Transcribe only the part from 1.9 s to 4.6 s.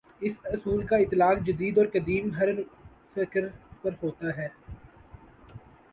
قدیم، ہر فکرپر ہوتا ہے۔